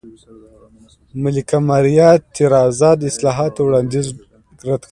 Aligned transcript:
ملکه 1.23 1.57
ماریا 1.67 2.09
تېرازا 2.35 2.89
د 2.97 3.01
اصلاحاتو 3.11 3.59
وړاندیز 3.63 4.07
رد 4.67 4.81
کاوه. 4.81 4.89